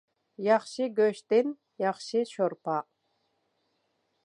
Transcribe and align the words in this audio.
ياخشى 0.45 0.85
گۆشتىن 0.99 1.51
ياخشى 1.85 2.21
شورپا. 2.33 2.79